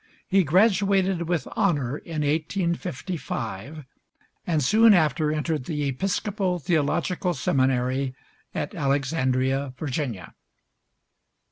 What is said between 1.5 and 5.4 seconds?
honor in 1855, and soon after